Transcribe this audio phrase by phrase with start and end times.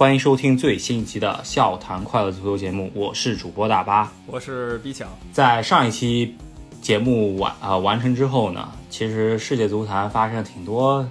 [0.00, 5.06] 欢迎收听最新一期的《笑谈快乐足球》节目，我是主播大巴，我是 B 强。
[5.30, 6.38] 在上一期
[6.80, 11.06] 节目完啊、完成之后呢，其实世界足坛发生了挺多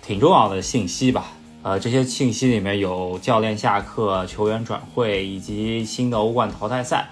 [0.00, 1.26] 挺重要的信息吧。
[1.62, 7.10] 呃，这些信息里面有教练下课、球员转会以及新的欧冠淘汰赛。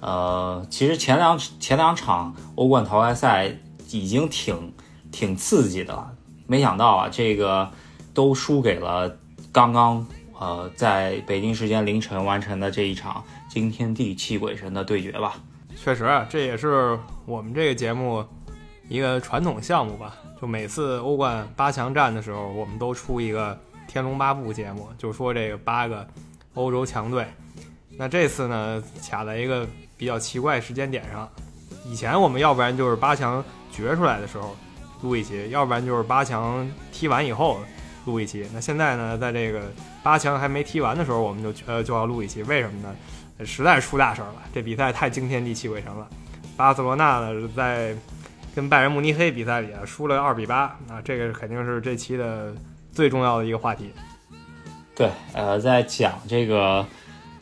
[0.00, 3.54] 呃，其实前两前两场欧冠淘汰赛
[3.90, 4.72] 已经挺
[5.10, 6.10] 挺刺激的了，
[6.46, 7.70] 没想到啊，这个
[8.14, 9.18] 都输给了
[9.52, 10.06] 刚刚
[10.42, 15.36] 呃在北京时间凌晨完成的这一场惊天地泣鬼神的对决吧。
[15.76, 18.24] 确实，这也是我们这个节目
[18.88, 20.16] 一个传统项目吧。
[20.40, 23.54] 就每次欧冠八强战的时候，我们都出一个
[23.86, 26.04] 《天龙八部》节目，就说这个八个
[26.54, 27.24] 欧洲强队。
[27.96, 29.64] 那这次呢，卡在一个
[29.96, 31.28] 比较奇怪时间点上。
[31.86, 34.56] 以前我们要不然就是八强决出来的时候
[35.02, 37.60] 录一期，要不然就是八强踢完以后
[38.06, 38.44] 录一期。
[38.52, 39.62] 那现在呢，在这个
[40.02, 42.94] 八强还没踢完的时候，我们就呃就要录一期，为什么呢？
[43.44, 46.06] 实在是出大事儿了，这比赛太惊天地泣鬼神了。
[46.56, 47.96] 巴塞罗那呢在
[48.54, 52.54] 跟拜仁慕尼黑比赛里啊输了二比八啊，这个肯定是这期的
[52.92, 53.90] 最重要的一个话题。
[54.94, 56.86] 对，呃，在讲这个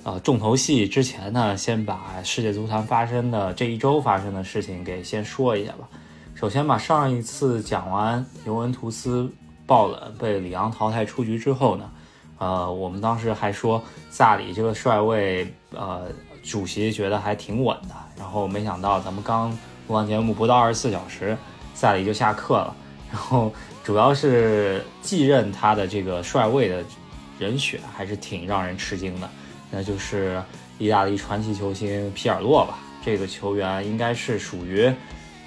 [0.05, 5.89] 呃重头戏之前呢，先把世界足坛发生的这一周发生的事情给先说一下吧。
[6.35, 9.31] 首先把上一次讲完尤文图斯
[9.67, 11.91] 爆冷被里昂淘汰出局之后呢，
[12.41, 16.07] 呃，我们当时还说萨里这个帅位，呃，
[16.43, 17.95] 主席觉得还挺稳的。
[18.19, 19.51] 然后没想到咱们刚
[19.87, 21.37] 录完节目不到二十四小时，
[21.75, 22.75] 萨里就下课了。
[23.13, 23.53] 然后
[23.85, 26.83] 主要是继任他的这个帅位的
[27.39, 29.29] 人选还是挺让人吃惊的，
[29.71, 30.43] 那就是
[30.79, 32.79] 意大利传奇球星皮尔洛吧。
[33.05, 34.91] 这个球员应该是属于，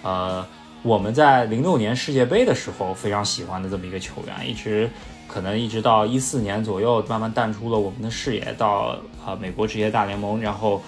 [0.04, 0.46] 呃，
[0.84, 4.90] 我们在零六年世界杯的时候非常喜欢的这么一个球员，一直
[5.34, 8.96] 可能一直到一四年左右慢慢淡出了我们的视野，到
[9.26, 10.80] 呃美国职业大联盟，然后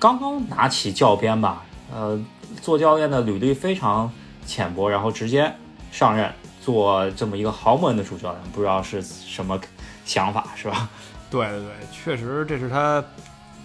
[0.00, 2.20] 刚刚拿起教鞭吧，呃，
[2.60, 4.10] 做教练的履历非常
[4.44, 5.54] 浅薄，然后直接
[5.92, 6.28] 上任
[6.60, 9.60] 做这么一个豪门的主教练，不知道是什么
[10.04, 10.88] 想法，是吧？
[11.30, 13.04] 对对对，确实这是他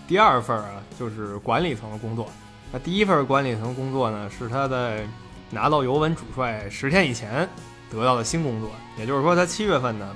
[0.07, 2.28] 第二份啊，就是管理层的工作。
[2.72, 5.07] 那第一份管理层工作呢，是他在
[5.50, 7.50] 拿到尤文主帅十天以前
[7.91, 8.69] 得到了新工作。
[8.97, 10.16] 也就是说，他七月份呢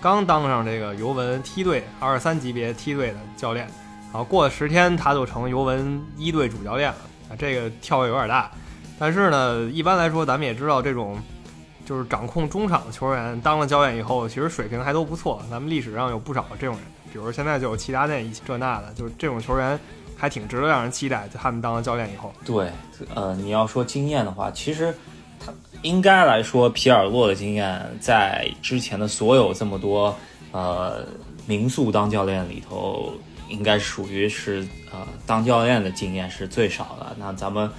[0.00, 3.66] 刚当上这个尤文梯队二十三级别梯队的教练，
[4.12, 6.98] 然后过了十天他就成尤文一队主教练了。
[7.30, 8.50] 啊，这个跳跃有点大，
[8.98, 11.18] 但是呢，一般来说咱们也知道这种。
[11.86, 15.42] 就是掌控中场的球员当了教练以后，其实水平还都不错。
[15.50, 19.80] 咱们历史上有不少这种人，比如现在就有齐达内这那的，就是这种球员
[20.14, 21.26] 还挺值得让人期待。
[21.32, 22.70] 他们当了教练以后，对，
[23.14, 24.94] 呃，你要说经验的话，其实
[25.82, 30.16] 应该来说，皮尔洛的经验在之前的所有这么多
[30.52, 31.04] 呃
[31.46, 33.12] 民宿当教练里头，
[33.48, 37.16] 应该属于是呃当教练的经验是最少的。
[37.18, 37.70] 那咱们。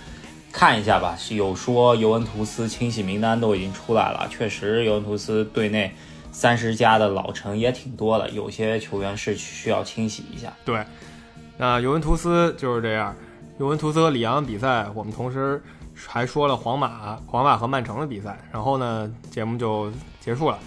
[0.51, 5.93] 看一下吧，是有说尤文图斯清洗名单都已经出来了，确实尤文图斯队内
[6.31, 10.51] 三十加的老臣也挺多的，有些球员是需要清洗一下。
[10.65, 10.83] 对，
[11.55, 13.15] 那尤文图斯就是这样，
[13.59, 15.61] 尤文图斯和里昂比赛，我们同时
[16.07, 20.57] 还说了皇马、皇马和曼城的比赛，然后呢，节目就结束了。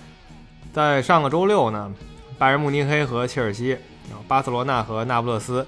[0.73, 1.93] 在上个周六呢，
[2.39, 3.71] 拜仁慕尼黑和切尔西，
[4.09, 5.67] 然后巴塞罗那和那不勒斯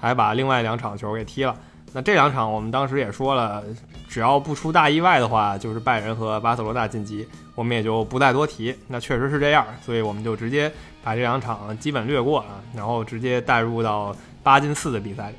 [0.00, 1.56] 还把另外两场球给踢了。
[1.92, 3.62] 那这两场我们当时也说了，
[4.08, 8.74] 只要不出大意外的话，就是拜仁和巴塞罗那晋级，我们也就不再多提。
[8.88, 10.70] 那确实是这样，所以我们就直接
[11.02, 15.36] 把这两场基本略过啊，然后直接带入到八进四的比赛里。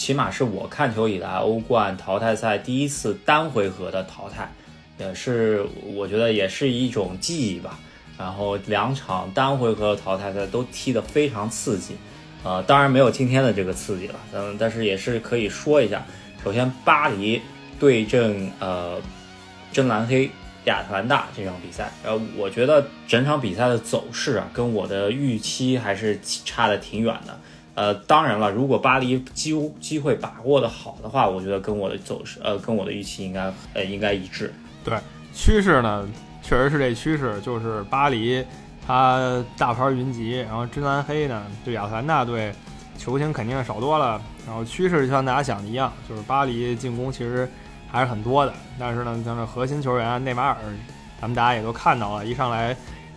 [0.00, 4.50] 起码是我看球以来欧冠淘汰赛第一次单回合的淘汰，
[4.96, 5.62] 也是
[5.94, 7.78] 我觉得也是一种记忆吧。
[8.16, 11.98] 然后两场单回合淘汰赛都踢得非常刺激。
[12.42, 16.02] 呃，当然没有今天的这个刺激了，嗯，但是也是可以说一下。
[16.42, 17.42] 首先，巴黎
[17.78, 18.98] 对阵呃
[19.70, 20.30] 真蓝黑
[20.64, 27.38] 亚特兰大这场比赛，呃，我觉得整场比赛的走势啊，跟我的预期还是差的挺远的。
[27.74, 34.52] 呃，当然了，如果巴黎机机会把握的好的话，我觉得跟我的走势，呃，跟我的预期应该呃应该一致。
[34.84, 34.98] 对，
[35.32, 36.08] 趋势呢，
[36.42, 38.44] 确实是这趋势，就是巴黎。
[38.86, 42.52] 他大牌云集，然后真蓝黑呢，对亚特兰大队
[42.98, 44.20] 球星肯定少多了。
[44.44, 47.48] 然后趋势就像大家想的一样，就是巴黎进攻其实
[47.88, 50.56] 还是很多的，但是呢，像这核心球员内马尔，
[51.20, 52.74] 咱们大家也都看到了，一上来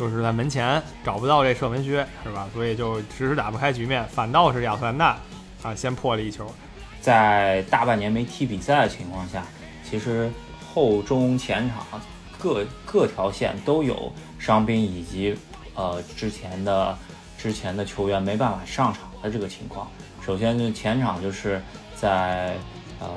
[0.10, 2.50] 就是在门前找不到这射门靴，是吧？
[2.54, 5.18] 所以就迟迟打不开局面，反倒是亚特兰大
[5.62, 6.52] 啊先破了一球。
[7.00, 9.44] 在大半年没踢比赛的情况下，
[9.90, 10.30] 其实
[10.74, 12.02] 后中前场
[12.38, 15.38] 各各条线都有伤兵以及。
[15.76, 16.96] 呃，之前的
[17.36, 19.88] 之前的球员没办法上场的这个情况。
[20.24, 21.60] 首先就前场就是
[21.96, 22.56] 在
[23.00, 23.10] 呃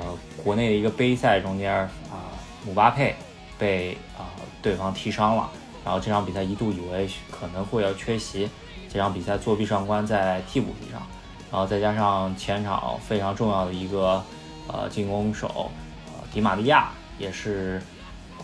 [0.43, 1.71] 国内的一个杯赛中间
[2.09, 2.33] 啊，
[2.65, 3.15] 姆巴佩
[3.59, 4.25] 被啊
[4.59, 5.51] 对方踢伤了，
[5.87, 8.49] 然后这场比赛一度以为可能会要缺席，
[8.91, 11.01] 这场比赛作弊上官在替补席上，
[11.49, 14.21] 然后再加上前场非常重要的一个
[14.67, 15.71] 呃进攻手
[16.07, 17.81] 呃迪马利亚也是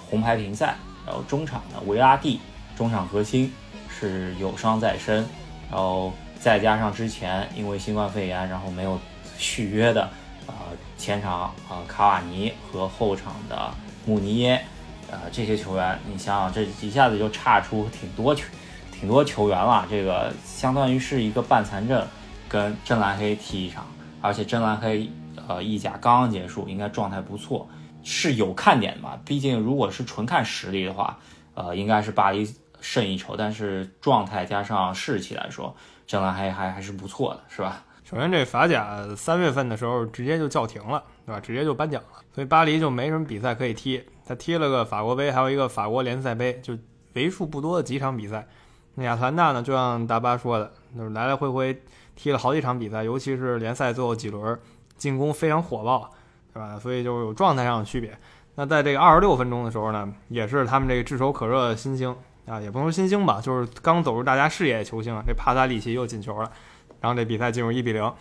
[0.09, 2.39] 红牌停赛，然后中场的维拉蒂
[2.77, 3.53] 中场核心
[3.89, 5.17] 是有伤在身，
[5.69, 6.13] 然后。
[6.39, 8.99] 再加上之前因为新冠肺炎，然后没有
[9.37, 10.09] 续约的，
[10.45, 10.53] 呃，
[10.97, 13.73] 前场啊卡瓦尼和后场的
[14.05, 14.65] 穆尼耶，
[15.13, 18.45] 呃，这些球员，你想想，这一下子就差出挺多球，
[18.91, 19.85] 挺多球员了。
[19.87, 22.03] 这个相当于是一个半残阵，
[22.49, 23.85] 跟真蓝黑踢一场，
[24.21, 25.07] 而且真蓝黑
[25.47, 27.69] 呃意甲刚刚结束，应该状态不错，
[28.01, 29.19] 是有看点的嘛。
[29.23, 31.19] 毕竟如果是纯看实力的话，
[31.53, 32.51] 呃，应该是巴黎
[32.81, 33.37] 胜一筹。
[33.37, 35.75] 但是状态加上士气来说，
[36.07, 37.83] 真蓝黑还还是不错的，是吧？
[38.03, 41.39] 首先，这法甲三月份的时候直接就叫停了，对吧？
[41.39, 44.03] 直接就颁奖了，所以巴黎就没什么比赛可以踢。
[44.25, 46.77] 他踢了个法国杯，还有一个法国联赛杯，就
[47.13, 48.47] 为数不多的几场比赛。
[48.95, 51.81] 那亚特兰大呢，就像大巴说的，就是来来回回
[52.15, 54.59] 踢了好几场比赛，尤其是联赛最后几轮，
[54.97, 56.09] 进攻非常火爆，
[56.53, 56.79] 对吧？
[56.79, 58.17] 所以就是有状态上的区别。
[58.55, 62.15] 那在这个二十六分钟的时候呢，也是他们这个炙手可热的新星。
[62.45, 65.23] 啊，也不能说新星吧，就是刚走入大家视野的球星啊。
[65.25, 66.51] 这帕萨利奇又进球了，
[66.99, 68.13] 然后这比赛进入一比零。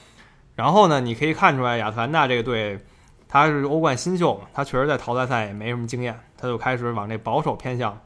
[0.54, 2.78] 然后呢，你可以看出来亚特兰大这个队，
[3.32, 7.98] 他是欧冠新秀嘛，他确实在淘汰赛也没什么经验，他就开始往这保守偏向，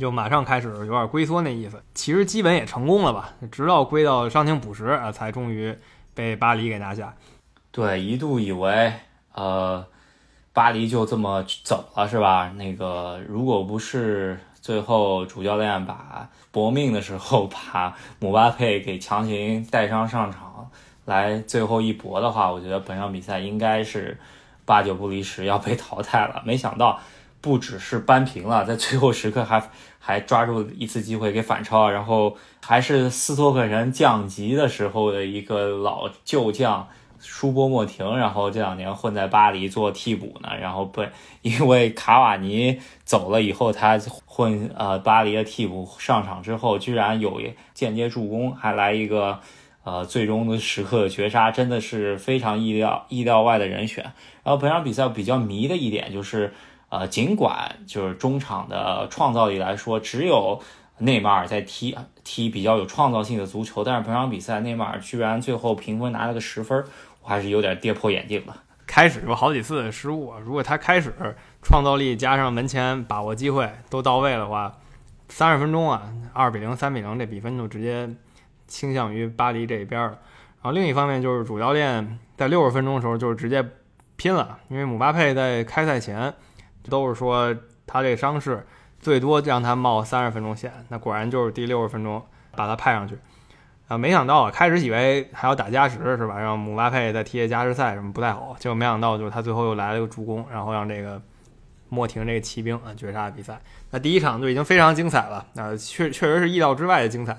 [0.00, 1.80] 就马上开始有点龟缩那意思。
[1.94, 5.72] 其实基本也成功了吧，直到归到伤停补时啊，才终于
[6.14, 7.14] 被巴黎给拿下。
[7.70, 8.92] 对，一度以为
[9.34, 9.86] 呃
[10.52, 12.50] 巴黎就这么走了是吧？
[12.56, 14.36] 那个如果不是。
[14.62, 20.70] 最后主教练把搏命的时候 把姆巴佩给强行带伤上场，
[21.04, 24.16] 来最后一搏的话，我觉得本场比赛应该是
[24.64, 26.42] 八九不离十要被淘汰了。
[26.44, 27.00] 没想到
[27.40, 36.88] 不只是扳平了，在最后时刻还还抓住一次机会给反超，然后还是斯托克人降级的时候的一个老旧将。
[37.24, 41.08] 舒波莫廷，然后这两年混在巴黎做替补呢，然后被
[41.42, 47.40] 因为卡瓦尼走了以后，他混呃巴黎的替补上场之后，居然有
[47.74, 49.38] 间接助攻，还来一个
[49.84, 54.04] 呃最终的时刻的绝杀，真的是非常意料意料外的人选。
[54.44, 56.52] 然后本场比赛比较迷的一点就是，
[56.88, 60.60] 呃，尽管就是中场的创造力来说，只有
[60.98, 66.84] 内马尔在踢踢比较有创造性的足球，但是本场比赛内马尔居然最后评分拿了个十分。
[67.22, 68.56] 我还是有点跌破眼镜了。
[68.84, 71.14] 开始有好几次失误，如果他开始
[71.62, 74.76] 创造力加上门前把握机会都到位的话，
[75.28, 78.10] 三十分钟啊，二比零、三比零，这比分就直接
[78.66, 80.08] 倾向于巴黎这一边儿。
[80.62, 83.64] 然后另一方面就是主教练在六十分钟的时候就是直接
[84.16, 86.32] 拼了，因为姆巴佩在开赛前
[86.88, 87.54] 都是说
[87.86, 88.64] 他这伤势
[89.00, 92.24] 最多让他冒三十分钟险，那果然就是第六十分钟
[92.54, 93.18] 把他派上去。
[93.88, 96.38] 啊，没想到啊，开始以为还要打加时是吧？
[96.38, 101.20] 让姆巴佩再踢加时赛什么不太好，结果没想到就是他最后又来了个助攻，然后让这个
[101.88, 103.60] 莫廷这个骑兵啊绝杀比赛。
[103.90, 107.36] 那第一场就已经非常精彩了，啊，确确实是意料之外的精彩。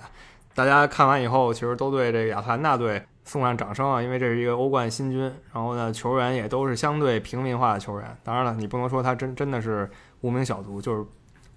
[0.56, 8.18] 大家看完以后，其实都对这个亚特兰大队送上掌声啊，因为这是一个欧冠新军，然后呢，球员也都是相对平民化的球员。
[8.24, 9.90] 当然了，你不能说他真真的是
[10.22, 11.06] 无名小卒，就是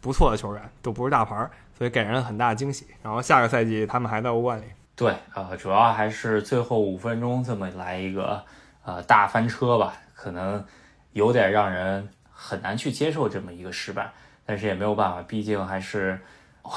[0.00, 1.36] 不错的球员，都不是大牌，
[1.76, 2.86] 所以给人很大惊喜。
[3.02, 4.64] 然后下个赛季他们还在欧冠里。
[4.94, 8.42] 对，呃，主要还是最后五分钟这么来一个
[8.84, 10.64] 呃大翻车吧，可能
[11.12, 14.10] 有点让人很难去接受这么一个失败，
[14.46, 16.18] 但是也没有办法，毕竟还是，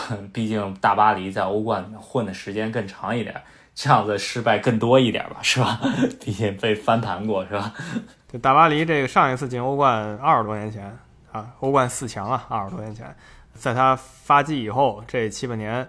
[0.34, 3.42] 毕竟大巴黎在欧冠混的时间更长一点，
[3.74, 5.80] 这样子失败更多一点吧，是吧？
[6.24, 7.74] 毕竟被翻盘过，是吧？
[8.32, 10.98] 就大巴黎这个上一次进欧冠二十多年前
[11.32, 13.16] 啊，欧冠四强啊，二十多年前，
[13.54, 15.88] 在他发迹以后这七八年。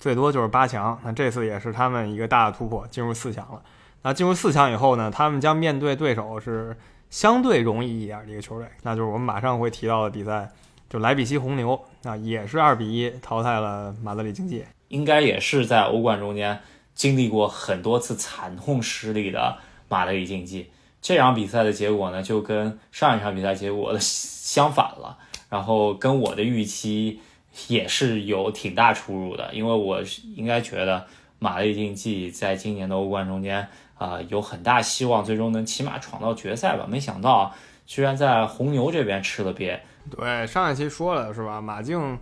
[0.00, 3.60] 最多就是八强，那这次也是他们一个大的突破，进入四强了。
[4.02, 6.76] 那进入四强以后呢，他们将面对对手是
[7.10, 10.48] 相对容易一点的一个球队，那就是我们马上会提到的比赛，
[10.88, 16.60] 就莱比锡红牛啊，也是二比一淘汰了马德里竞技，应该也是在欧冠中间
[16.94, 20.70] 经历过很多次惨痛失利的马德里竞技。
[21.00, 25.18] 这场比赛的结果呢，就跟上一场比赛结果的 相反了，
[25.48, 27.20] 然后跟我的预期。
[27.66, 30.00] 也是有挺大出入的，因为我
[30.36, 31.04] 应该觉得
[31.40, 33.66] 马德里竞技在今年的欧冠中间
[33.96, 36.86] 啊有很大希望，最终能起码闯到决赛吧。
[36.88, 37.52] 没想到
[37.84, 39.80] 居然在红牛这边吃了瘪。
[40.10, 41.60] 对，上一期说了是吧？
[41.60, 42.18] 马竞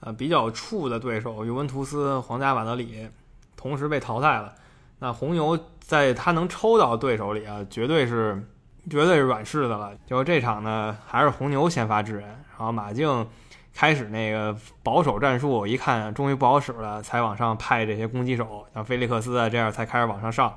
[0.00, 3.08] 呃比较怵的对手尤文图斯、皇家马德里，
[3.56, 4.54] 同时被淘汰了。
[5.00, 8.44] 那红牛在他能抽到对手里啊，绝对是
[8.90, 9.92] 绝对是软柿子了。
[10.06, 13.26] 结果这场呢，还是红牛先发制人，然后马竞
[13.72, 20.52] 开始那个保守战术，一看终于不好使了，才往上派这些攻击手，像菲利克斯啊这样才开始往上上。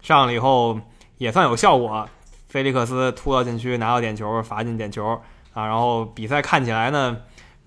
[0.00, 0.80] 上了以后
[1.18, 2.08] 也算有效果，
[2.48, 5.20] 菲利克斯突到禁区拿到点球，罚进点球
[5.56, 5.66] 啊。
[5.66, 7.16] 然后比赛看起来呢，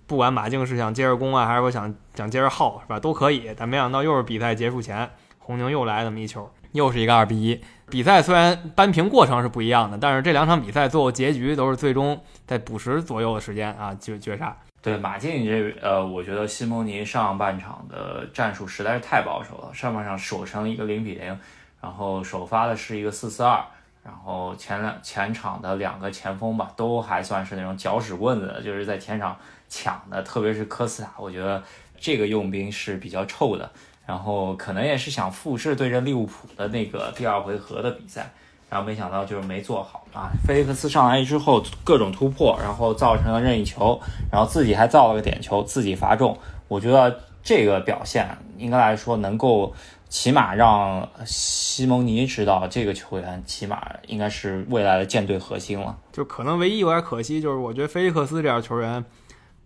[0.07, 2.97] 不管马竞是想接着攻啊，还是说想想接着耗，是吧？
[2.99, 3.53] 都可以。
[3.57, 7.59] 但没想到又是比赛结束前，红牛又来那么一球，又是一个二比一。
[7.89, 14.55] 比赛虽然扳平过程是不一样的，但是这两场比赛最后结局都是最终在补时左右的时间啊就绝杀。
[14.81, 21.37] 对马竞这呃，我觉得西蒙尼上半场的战术实在是太保守了，上半场守成一个零比零。
[21.81, 23.63] 然后首发的是一个四四二，
[24.01, 29.37] 然后前两前场的两个前锋吧，都还算是那种搅屎棍子，就是在前场
[29.67, 31.61] 抢的，特别是科斯塔，我觉得
[31.99, 33.69] 这个用兵是比较臭的。
[34.05, 38.31] 然后可能也是想复制对阵利物浦的那个第二回合的比赛，
[38.69, 40.31] 然后没想到就是没做好啊。
[40.47, 44.01] 菲利克斯上来之后各种突破，然后造成了任意球，
[44.31, 46.35] 然后自己还造了个点球，自己罚中。
[46.67, 48.27] 我觉得这个表现
[48.57, 49.73] 应该来说能够。
[50.09, 55.95] 起码让西蒙尼知道这个球员起码应该是未来的舰队核心了。
[56.11, 59.05] 就可能唯一有点可惜，就是我觉得菲利克斯这样球员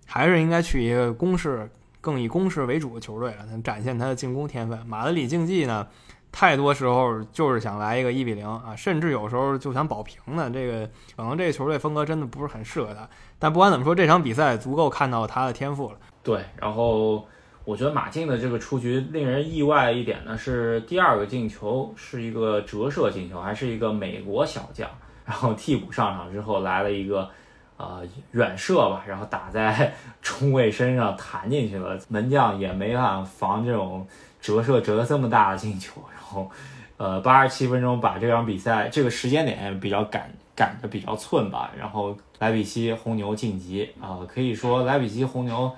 [0.05, 1.71] 还是应该去一个攻势
[2.01, 4.77] 更以攻势为主的球队了，展现他的进攻天分。
[4.85, 5.87] 马德里竞技呢，
[6.29, 10.51] 太多时候就是想来一个一比零啊，甚至有时候就想保平呢。
[10.53, 10.85] 这个
[11.15, 13.09] 可能这个球队风格真的不是很适合他。
[13.39, 15.97] 但不管怎么说，这场比赛足够看到他的天赋了。
[16.21, 17.25] 对，然后。
[17.65, 24.89] 我觉得马竞的这个出局令人意外一点呢，是第二个进球是一个折射进球，还是一个美国小将，
[25.25, 27.29] 然后替补上场之后来了一个，
[27.77, 28.01] 呃
[28.31, 34.05] 远射吧，然后打在中卫身上弹进去了，门将也没办法防这种
[34.41, 36.51] 折射折这么大的进球，然后，
[36.97, 45.71] 呃八十七分钟把这场比赛这个时间点比较赶赶的比较寸吧，然后莱比锡红牛晋级啊，可以说莱比锡红牛。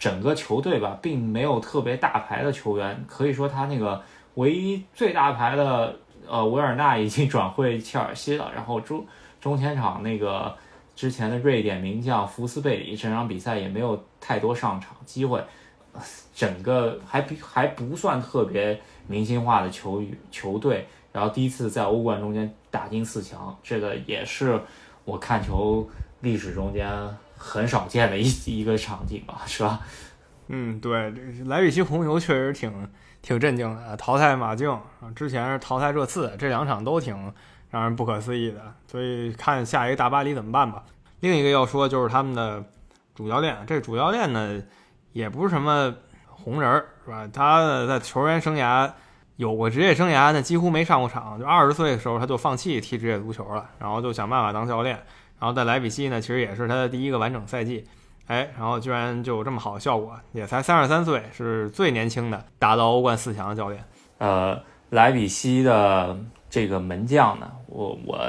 [0.00, 4.02] 整个球队吧，并没有特别大牌的球员，可以说他那个
[4.36, 5.94] 唯一最大牌的，
[6.26, 8.50] 呃，维尔纳已经 转会切尔西了。
[8.54, 9.06] 然后中
[9.42, 10.56] 中前场那个
[10.96, 15.44] 之前的瑞典名将福斯贝里，这场比赛也没有太多上场机会。
[16.34, 24.58] 整个还比还不算特别明星化的球球队，然后第一次在欧冠中间打进四强，这个也是
[25.04, 25.86] 我看球
[26.20, 26.88] 历史中间。
[27.42, 29.80] 很少见的一一个场景吧， 是吧？
[30.48, 31.10] 嗯，对，
[31.46, 32.70] 莱比锡红牛确实挺
[33.22, 37.32] 挺震惊的，淘汰马竞啊，之前是淘汰热刺，这两场都挺
[37.70, 40.84] 让人不可思议的，所以看下一个大巴黎怎么办吧。
[41.20, 42.62] 另一个要说就是他们的
[43.14, 44.62] 主教练，这主教练呢
[45.12, 45.94] 也不是什么
[46.26, 47.26] 红人，是吧？
[47.32, 48.90] 他在球员生涯
[49.36, 55.00] 有过职业生涯，但几乎没上过场，就二十岁的时候他就放弃踢职业足球了，然后就想办法当教练。
[55.40, 57.86] 然后在莱比锡呢，其实也是他的第一个完整赛季，
[58.26, 63.82] 哎，然后居然就有这么好的效果，也才三十三岁，是最年轻的达到欧冠四强的教练。
[64.18, 66.14] 呃，莱比锡的
[66.50, 68.20] 这个门将呢，我我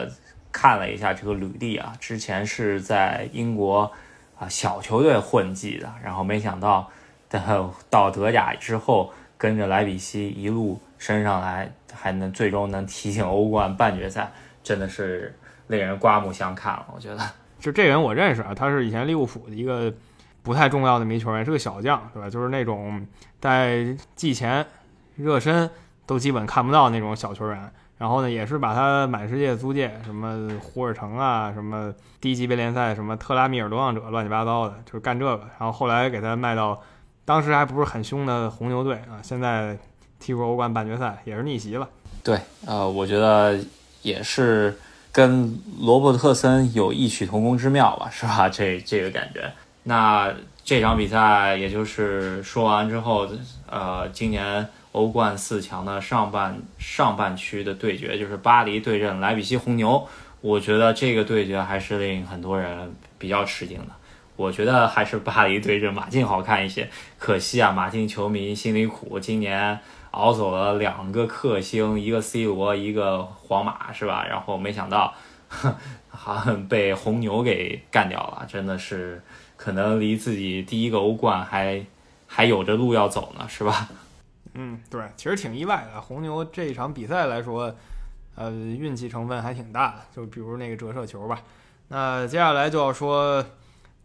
[0.54, 3.92] 看了一下这个履历啊，之前是在英国
[4.40, 6.90] 啊小球队混迹的，然后没想到
[7.28, 14.32] 到到德甲之后，跟着莱比锡一路升上来，还能最终能踢进欧冠半决赛，
[14.64, 15.38] 真的是。
[15.72, 17.20] 令人刮目相看了，我觉得
[17.60, 19.92] 就这人我认识啊，他是以前利物浦的一个
[20.44, 22.30] 不太重要的名球员，是个小将，对吧？
[22.30, 23.08] 就是那种
[23.40, 24.66] 在季前
[25.16, 25.70] 热身
[26.06, 27.72] 都基本看不到那种小球员。
[27.98, 35.48] 然后呢，也是把他满世界租借，什么胡尔城啊，什么低级别联赛，什么特拉米尔流浪者，乱七八糟的，就是干这个。
[35.60, 36.82] 然后后来给他卖到
[37.26, 39.78] 当时还不是很凶的红牛队啊，现在
[40.20, 41.88] 踢过欧冠半决赛，也是逆袭了。
[42.24, 43.60] 对，呃，我觉得
[44.02, 44.76] 也是。
[45.12, 48.48] 跟罗伯特森有异曲同工之妙吧，是吧？
[48.52, 49.52] 这这个感觉。
[49.84, 53.28] 那这场比赛也就是说完之后，
[53.68, 60.08] 呃，今年欧冠四强的上半上半区的对决就是巴黎对阵莱比锡红牛。
[60.40, 63.88] 我觉得这个对决还是令很多人比较吃惊的。
[64.36, 66.90] 我觉得还是巴黎对阵马竞好看一些。
[67.20, 69.80] 可惜啊，马竞球迷心里苦，今年。
[70.12, 74.26] 熬走了两个克星，一个 C 罗，一个皇马，是吧？
[74.28, 75.14] 然后没想到，
[76.10, 79.22] 好像被红牛给干掉了，真的是
[79.56, 81.86] 可能离自己第一个欧冠还
[82.28, 83.88] 还有着路要走呢，是吧？
[84.54, 86.02] 嗯，对，其实挺意外的。
[86.02, 87.74] 红牛这一场比赛来说，
[88.36, 91.40] 呃，运气成分还挺大的，就比如那个折射球吧。
[91.88, 93.46] 那接下来就要说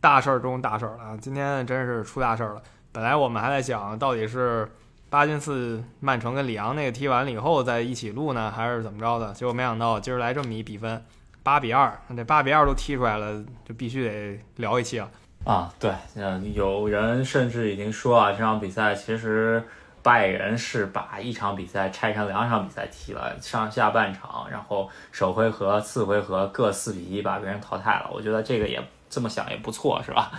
[0.01, 2.63] 大事儿中大事儿了，今天真是出大事儿了。
[2.93, 4.71] 本来我们还在想到底是。
[5.09, 9.33] 八进四曼城跟里昂那个踢完了以后再一起录呢，还是怎么着的？
[9.33, 11.05] 结果没想到今儿来这么一比分，
[11.43, 15.09] 八比二，那这八比二都踢出来了，就必须得聊一期了。
[15.45, 19.63] 啊，对，嗯，有人甚至已经说啊，这场比赛其实
[20.03, 28.11] 拜仁是把一场比赛拆成两场比赛踢了，上下半场，然后首回合、次回合各四比一把别人淘汰了。
[28.13, 30.33] 我觉得这个也这么想也不错，是吧？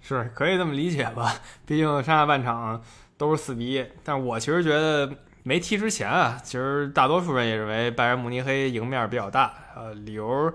[0.00, 1.34] 是可以这么理解吧？
[1.66, 2.80] 毕竟上下半场
[3.22, 5.08] 都是四比一，但我其实觉得
[5.44, 10.52] 没踢之前啊，其实大多数人也认为拜仁慕尼黑赢面比较大，呃，理由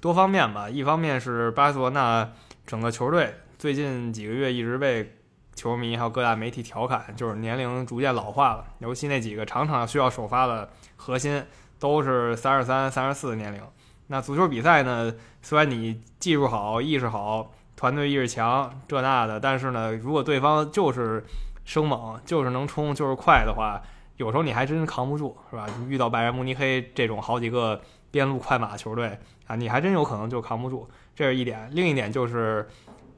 [0.00, 2.26] 多方面吧，一方面是巴塞罗那。
[2.66, 5.14] 整个球队最近几个月一直被
[5.54, 8.64] 球迷还有各大媒体调侃，就是年龄逐渐老化了。
[8.80, 11.44] 尤其那几个场场需要首发的核心，
[11.78, 13.62] 都是三十三、三十四的年龄。
[14.08, 15.14] 那足球比赛呢？
[15.42, 21.24] 虽然你技术好、意识好、团队意识强，这那的，但是呢，如果对方就是
[21.66, 23.82] 生猛、就是能冲、就是快的话，
[24.16, 25.66] 有时候你还真扛不住，是吧？
[25.88, 27.78] 遇到拜仁慕尼黑这种好几个
[28.10, 30.88] 边路快马球队啊，你还真有可能就扛不住。
[31.14, 32.66] 这是一点，另一点就是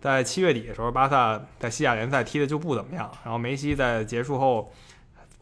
[0.00, 3.10] 在七月底的时候，巴萨在西甲联赛踢的就不怎么样。
[3.22, 4.72] 然后梅西在结束后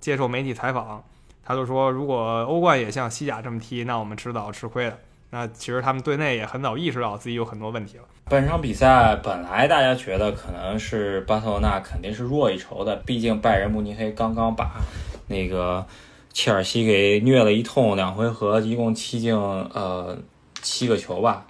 [0.01, 1.03] 接受媒体采访，
[1.45, 4.99] 他就说：“如果欧冠也像西甲这么踢，那我们迟早吃亏的。”
[5.31, 8.05] 那其实他们队内也很早意识到自己有很多问题了。
[8.29, 14.81] 本场比赛本来大家觉得可能是巴塞罗那肯定是弱一筹的，毕竟拜仁慕尼黑刚刚把
[15.29, 15.87] 那个
[16.33, 20.19] 切尔西给虐了一通，两回合一共踢进呃
[20.61, 21.47] 七个球吧。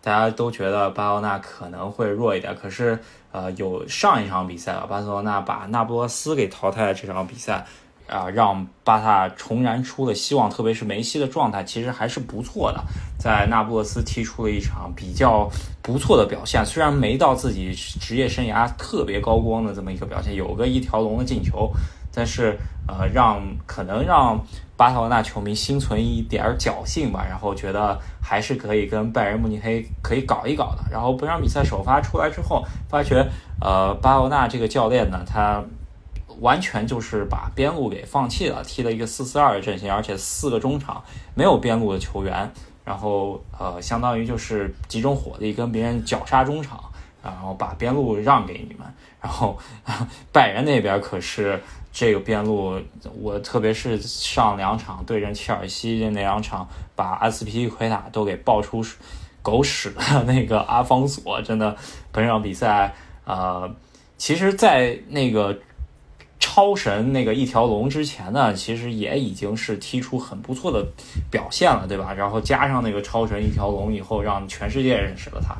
[0.00, 2.96] 大家都觉得巴塞罗那可能会弱一点，可是，
[3.32, 6.94] 呃，有上一场比赛啊，巴塞罗那把那不勒斯给淘汰了。
[6.94, 7.66] 这场比赛，
[8.08, 12.82] 啊，让巴萨重燃出了希望，特别是梅西的状态其实还是不错的，
[13.18, 16.64] 在那不勒斯踢出了一场比较不错的表现。
[16.64, 21.70] 虽然没到自己职业生涯特别高光的这么一个表现，有个一条龙的进球。
[22.14, 24.38] 但是，呃，让可能让
[24.76, 30.84] 巴塞罗那球迷心存一点侥幸吧，然后觉得还是可以跟拜仁慕尼黑可以搞一搞的。
[30.90, 33.26] 然后本场比赛首发出来之后，发觉，
[33.62, 35.64] 呃，巴塞罗那这个教练呢，他
[36.42, 41.02] 完全就是把边路给放弃了，踢了一个四四二的阵型，而且四个中场
[41.34, 42.52] 没有边路的球员，
[42.84, 46.84] 然后呃，相当于就是集中火力跟别人绞杀中场，
[47.24, 48.86] 然后把边路让给你们。
[49.22, 49.56] 然后
[50.30, 51.58] 拜仁那边可是。
[51.94, 52.80] 这个边路，
[53.20, 58.82] 我特别是上两场对阵切尔西的那两场，把阿斯皮利奎塔都给爆出
[59.42, 61.76] 狗屎的那个阿方索，真的
[62.10, 62.94] 本场比赛，
[63.26, 63.70] 呃，
[64.16, 65.54] 其实，在那个
[66.44, 70.84] 超神那个一条龙之前呢，其实也已经是踢出很不错的
[71.30, 72.12] 表现了，对吧？
[72.12, 75.54] 然后加上那个超神一条龙以后，让全世界认识了他。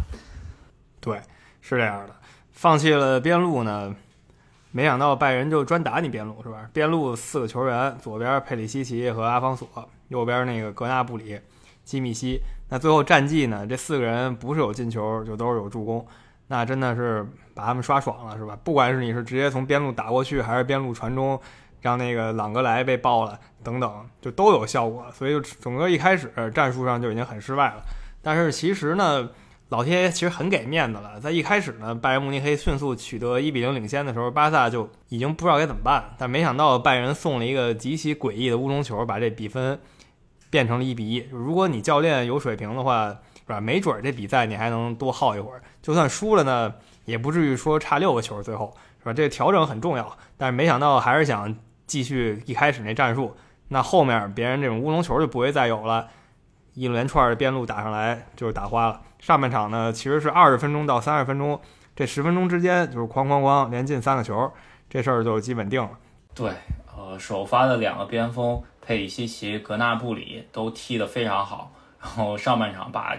[1.00, 1.20] 对，
[1.60, 2.16] 是这样的，
[2.50, 3.94] 放弃了边路呢。
[4.72, 6.68] 没想到拜仁就专打你边路是吧？
[6.72, 9.68] 边路四个球员，左边佩里西奇和阿方索，
[10.08, 11.38] 右边那个格纳布里、
[11.84, 12.40] 基米希。
[12.68, 13.64] 那最后战绩呢？
[13.64, 16.04] 这四个人不是有进球，就都是有助攻。
[16.52, 18.54] 那真的是把他们刷爽了是吧？
[18.62, 21.40] 不管是你是直接从边路打过去，还是边路传中，
[21.80, 25.10] 让那个朗格莱被爆了等等，就都有效果。
[25.14, 27.82] 所以就整个一开始战术上就已经很失败了。
[28.20, 29.30] 但是其实呢？
[29.70, 36.14] 老天爷其实很给面子了，在一开始呢，拜仁慕尼黑迅速取得一比零领先的时候，巴萨就已经不知道该怎么办。
[36.18, 39.80] 但没想到拜仁送了一个极其诡异的乌龙球，把这比分
[40.50, 41.26] 变成了一比一。
[41.30, 43.62] 如果你教练有水平的话，是吧？
[43.62, 45.62] 没准这比赛你还能多耗一会儿。
[45.82, 46.72] 就算输了呢，
[47.04, 49.12] 也不至于说差六个球，最后是吧？
[49.12, 50.16] 这个调整很重要。
[50.38, 51.54] 但是没想到还是想
[51.86, 53.36] 继续一开始那战术，
[53.68, 56.08] 那后面别人这种乌龙球就不会再有了。
[56.74, 59.02] 一连串的边路打上来就是打花了。
[59.18, 61.60] 上半场呢，其实是二十分钟到三十分钟，
[61.94, 64.50] 这十分钟之间就是哐哐哐连进三个球，
[64.88, 65.90] 这事儿就基本定了。
[66.34, 66.50] 对，
[66.96, 73.14] 呃，首发的两个边锋佩里西奇、格纳布里都踢得非常好，然后上半场把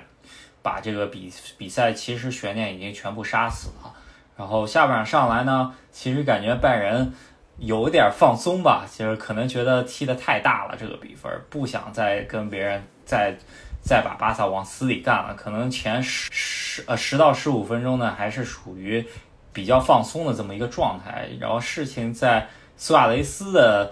[0.64, 3.94] 把这个比比赛其实悬念已经全部杀死了。
[4.36, 7.14] 然后下半场上来呢，其实感觉拜仁
[7.60, 12.82] 有点放松吧，就是可能觉得踢得太大了这个比分，不想再跟别人。
[13.06, 13.36] 再
[13.82, 19.06] 再把巴萨往死里干了，可能前十十呃十到十五分钟呢，还是属于
[19.52, 21.28] 比较放松的这么一个状态。
[21.38, 22.48] 然后事情在
[22.78, 23.92] 苏亚雷斯的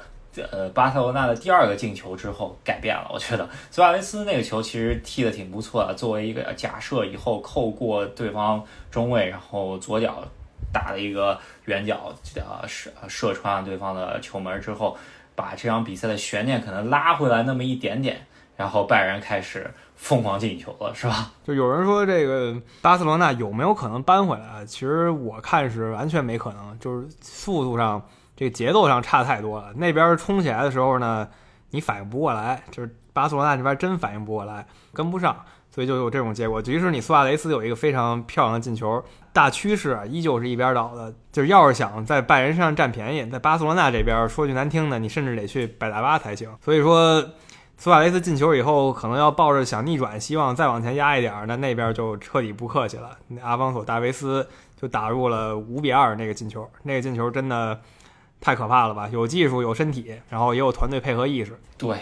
[0.52, 3.10] 呃巴塞罗那的第二个进球之后改变了。
[3.14, 10.24] 我觉得苏亚雷斯那个球其实踢得挺不错的，作为一个假设以后扣过对方中卫，然后左脚
[10.72, 14.98] 打了一个远角呃射射穿了对方的球门之后，
[15.36, 18.26] 把这场比赛的悬念可能拉回来那么一点点。
[18.58, 21.32] 然后拜仁开始疯狂进球了，是吧？
[21.44, 24.64] 就有人说这个巴塞罗那有没有可能扳回来？
[24.68, 26.78] 其实我看是完全没可能。
[26.78, 28.08] 就是速度上，
[28.42, 29.72] 这个节奏上差太多了。
[29.76, 31.28] 那边冲起来的时候呢，
[31.70, 36.60] 你反应不过来，就是巴塞罗那这边真反应不过来，跟不上，所以就有这种结果。
[36.60, 41.14] 即使你苏亚雷斯有一个非常漂亮的进球，大趋势啊依旧是一边倒的。
[41.32, 46.52] 就是要是想在拜仁身上占便宜，在巴塞罗那这边说句难听的，你甚至得去百大巴才行。
[46.66, 47.24] 所以说。
[47.78, 53.10] 苏亚雷斯进球以后，可能要抱着想逆转希望再往前压一点儿，那那边就彻底不客气了。
[53.30, 54.48] 那阿方索·大维斯
[54.80, 57.82] 就打入了五比二那个进球，那个进球真的
[58.42, 59.08] 太可怕了吧？
[59.14, 61.58] 有技术，有身体，然后也有团队配合意识。
[61.78, 61.96] 对，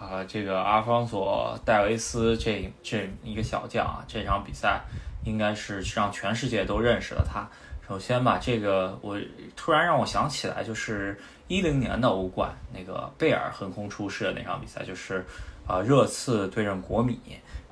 [0.00, 4.80] 啊，这个阿方索·戴维斯这这一个小将啊，这场比赛
[5.24, 7.46] 应该是让全世界都认识了他。
[7.86, 9.16] 首先吧，这个我
[9.54, 11.16] 突然让我想起来，就是。
[11.48, 15.22] 一零年的欧冠，那个贝尔横空出世的那场比赛，就是，
[15.68, 17.20] 呃，热刺对阵国米，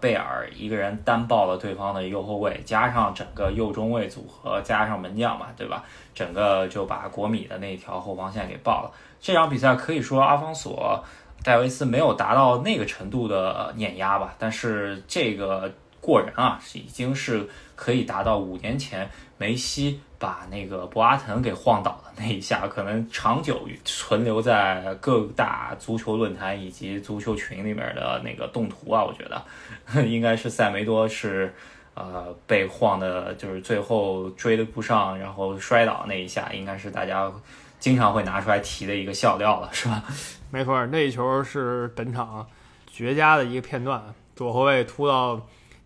[0.01, 5.85] 贝尔一个人单爆了对方的右后卫，加上整个右中卫组合，加上门将嘛，对吧？
[6.15, 8.91] 整个就把国米的那条后防线给爆了。
[9.21, 11.05] 这场比赛可以说阿方索
[11.45, 19.09] 戴维斯没有达到那个程度的碾压吧，但是这个过人啊，是已经是可以达到五年前
[19.41, 19.99] 梅西。
[20.21, 29.43] 把那个博阿滕给晃倒的那一下，可能长久存留在各大足球论坛以及足球群里面的那个动图啊，我觉得
[30.05, 31.55] 应该是塞梅多是
[31.95, 37.33] 呃被晃的，就是最后追的不上，然后摔倒那一下，应该是大家
[37.79, 40.05] 经常会拿出来提的一个笑料了，是吧？
[40.53, 42.47] 没错，那一球是本场
[42.93, 44.03] 绝佳的一个片段，
[44.37, 45.41] 左后卫突到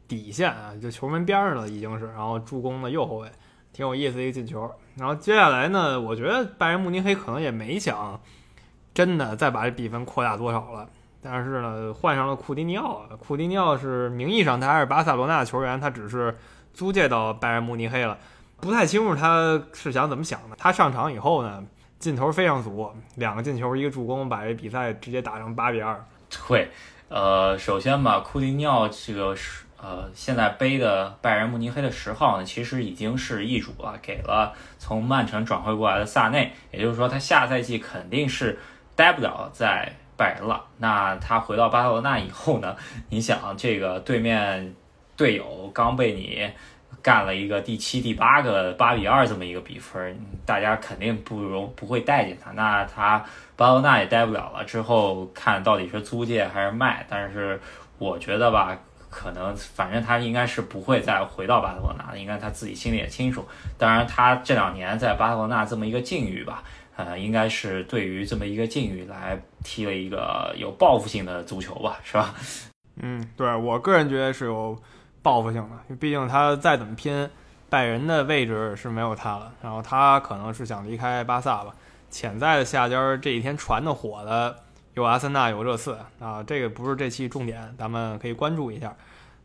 [0.08, 3.28] 底线啊，就球门边上了已经是，然后助攻的右后卫。
[3.74, 8.20] 挺有意思一个进球，然后接下来呢，我觉得拜仁慕尼黑可能也没想
[8.94, 10.88] 真的再把这比分扩大多少了，
[11.20, 16.38] 但是呢，换上了库蒂尼奥，库蒂尼奥是名义上他还是巴塞罗那的球员，他只是
[16.72, 18.16] 租借到拜仁慕尼黑了，
[18.60, 20.54] 不太清楚他是想怎么想的。
[20.56, 21.64] 他上场以后呢，
[21.98, 26.00] 劲头非常足，两个进球一个助攻，把这比赛直接打成八比二。
[26.46, 26.70] 对，
[27.08, 29.63] 呃，首先吧，库蒂尼奥这个是。
[29.84, 36.50] 呃，现在背的拜仁慕尼黑的十号呢，其实已经是易主了，给了从曼城转会过来的萨内。
[36.70, 38.58] 也就是说，他下赛季肯定是
[38.96, 40.64] 待不了在拜仁了。
[40.78, 42.74] 那他回到巴塞罗那以后呢？
[43.10, 44.74] 你想，这个对面
[45.18, 46.50] 队友刚被你
[47.02, 52.52] 干了一个第七、第八个八比二这么一个比分，大家肯定不容不会待见他。
[52.52, 53.22] 那他
[53.54, 57.04] 巴塞罗那也待不了了，之后看到底是租借还是卖。
[57.06, 57.60] 但是
[57.98, 58.78] 我觉得吧。
[59.14, 63.46] 可能反正他应该是不会再回到巴塞罗那的，应该他自己心里也清楚。
[63.78, 66.64] 当然，他这两年在巴塞罗那这么一个境遇吧，
[66.96, 72.34] 呃，应该是对于这么一个境遇来踢了一个有报复性的足球吧，是吧？
[72.96, 74.76] 嗯，对我个人觉得是有
[75.22, 77.30] 报复性的，毕竟他再怎么拼，
[77.70, 79.52] 拜仁的位置是没有他了。
[79.62, 81.72] 然后他可能是想离开巴萨吧，
[82.10, 84.56] 潜在的下家这几天传的火的。
[84.94, 88.94] 有阿森纳，有热刺啊，这个不是这期重点，咱们可以关注一下。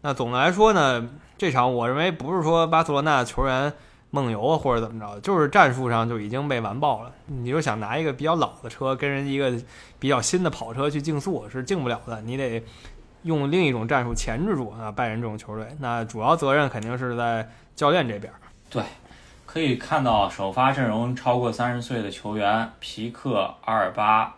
[0.02, 3.74] 那总的来说呢，这场我认为不是说巴塞罗那球员
[4.12, 7.12] 梦游啊或者怎么着，就是战术上就已经被完爆了。
[7.26, 9.52] 你就想拿一个比较老的车跟人一个
[9.98, 12.22] 比较新的跑车去竞速，是竞不了的。
[12.22, 12.64] 你得
[13.24, 15.68] 用另一种战术钳制住啊拜仁这种球队。
[15.80, 18.32] 那主要责任肯定是在教练这边。
[18.70, 18.84] 对，
[19.48, 24.36] 可以看到首发阵容超过三十岁的球员，皮克、阿尔巴。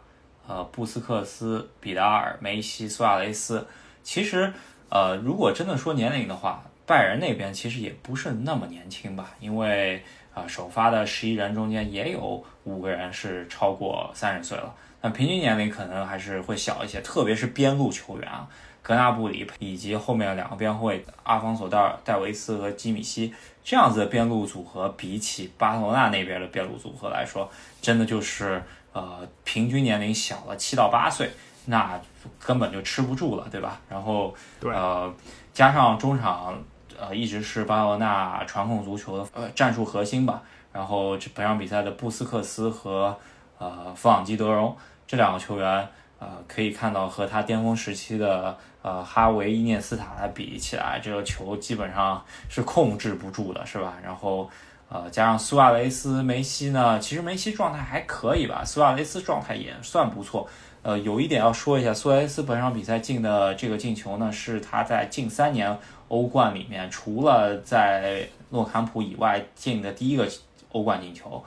[0.51, 3.65] 呃，布斯克斯、比达尔、梅西、苏亚雷斯，
[4.03, 4.51] 其实，
[4.89, 18.45] 呃，如果真的说年龄的话，拜仁那边其实也不是那么年轻吧，因为啊，首发的十一人中间也有五个人是超过三十岁了，那平均年龄可能还是会小一些，特别是边路球员啊，
[18.81, 23.33] 格纳布里以及后面两个边后卫阿方索·戴、戴维斯和基米希
[23.63, 27.49] 这样子的边路组合，比起巴塞罗那那边的边路组合来说，
[27.81, 28.61] 真的就是。
[28.93, 31.31] 呃，平均年龄小了七到八岁，
[31.65, 31.97] 那
[32.37, 33.79] 根本就吃不住了，对吧？
[33.87, 35.13] 然后，呃，
[35.53, 36.61] 加上中场，
[36.99, 40.41] 呃，一直是巴塞罗那传控足球的呃战术核心吧。
[40.73, 43.17] 然后这本场比赛的布斯克斯和
[43.57, 44.75] 呃弗朗基德容
[45.07, 45.87] 这两个球员，
[46.19, 53.93] 呃，可以看到和他巅峰时期的呃哈维伊涅斯塔来比起来，这个球基本上是控制不住的，是吧？
[54.03, 54.49] 然后。
[54.93, 60.49] 呃，加上苏亚雷斯、梅西呢，其实梅西状态还可以吧，苏亚雷斯状态也算不错。
[60.81, 65.77] 呃，有一点要说一下，苏亚雷斯本场比赛进的这个进球呢，是他在近三年
[66.09, 70.27] 欧冠里面，除了在诺坎普以外进的第一个
[70.73, 71.41] 欧冠进球。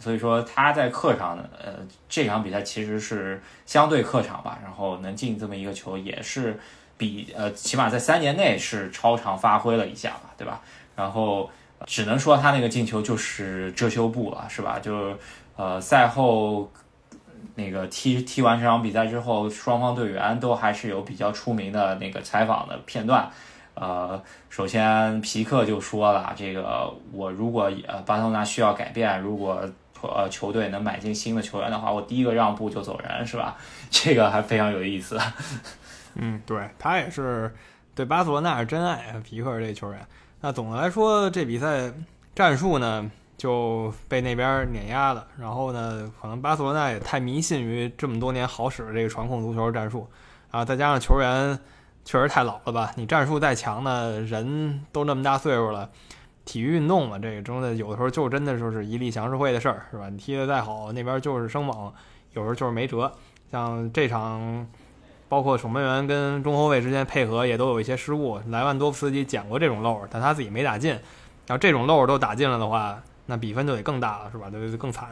[0.00, 1.74] 所以说他在客场呢，呃，
[2.08, 6.58] 这场比赛其实是相对客场吧，然后能进这么一个球，也是
[6.96, 10.60] 比呃，起码在三年内是超常发挥了一下吧，对吧？
[10.96, 11.48] 然后。
[11.86, 14.78] 只能说他那个进球就是遮羞布了，是吧？
[14.78, 15.16] 就是
[15.56, 16.70] 呃，赛后
[17.54, 23.28] 那个踢踢完这场比赛之后，双方队员都还是有比较出名的那个采访的片段。
[23.74, 29.62] 呃，首先皮克就说了，这个我如果呃巴塞罗那需要改变，如果
[30.02, 33.56] 呃球队能买进新的球员的话，我第一个让步就走人，是吧？
[33.90, 35.18] 这个还非常有意思。
[36.14, 37.54] 嗯，对他也是
[37.94, 40.06] 对巴塞罗那是真爱，皮克这球员。
[40.40, 41.92] 那总的来说，这比赛
[42.34, 45.26] 战术呢就被那边碾压了。
[45.38, 50.08] 然后呢，可能巴塞罗那也太迷信于这么多年好使的这个传控足球战术
[50.50, 51.58] 啊，再加上球员。
[52.04, 52.90] 确实太老了吧？
[52.96, 55.90] 你战术再强呢，人都那么大岁数了，
[56.46, 60.08] 体育运动嘛，这个真的有的时候就真的就是一力降十会的事儿，是吧？
[60.08, 61.92] 你踢得再好，那边就是生猛，
[62.32, 63.12] 有时候就是没辙。
[63.52, 64.66] 像这场，
[65.28, 68.40] 包括守门员跟中后卫之间配合也都有一些失误。
[68.48, 70.98] 莱万多夫斯基捡过这种漏，但他自己没打进。
[71.48, 74.50] 要这种漏都打进了的话，那比分就得更大了，是吧？
[74.50, 75.08] 就更惨。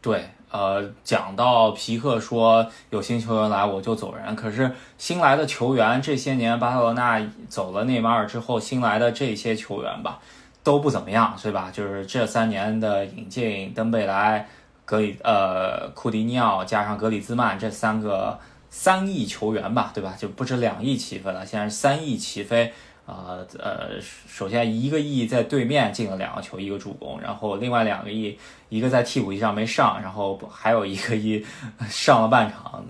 [0.00, 0.24] 对。
[0.50, 10.20] 呃，讲到皮克说有新球员来我就走人，可是新来的球员这些年巴塞罗那走了内马尔之后，新来的这些球员吧
[10.62, 11.72] 都不怎么样，对吧？
[11.72, 14.46] 就是这三年的引进，登贝莱、
[14.84, 18.38] 格里呃库迪尼奥加上格里兹曼这三个
[18.76, 20.16] 三亿球员吧，对吧？
[20.18, 22.72] 就不止两亿起飞了，现在是三亿起飞。
[23.06, 28.36] 呃呃，首先一个亿在对面进了两个球，一个助攻，然后另外两个亿，
[28.68, 31.44] 一个在替补席上没上，然后还有一个亿
[31.88, 32.84] 上了半场，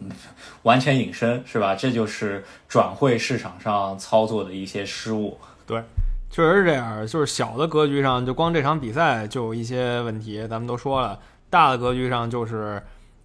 [0.63, 1.75] 完全隐身，是吧？
[1.75, 5.37] 这就是转会市场上操作的一些失误。
[5.67, 5.83] 对，
[6.31, 7.07] 确实是这样。
[7.07, 11.21] 就是小的格局上，就光这场比赛就有一些问题，咱们都说了。
[11.51, 12.83] 大的格局上，就是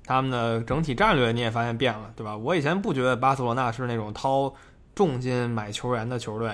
[0.10, 2.36] 他们的整体战略，你也发现变了，对吧？
[2.36, 4.52] 我以前不觉得巴塞罗那是那种掏
[4.95, 6.52] 重金买球员的球队。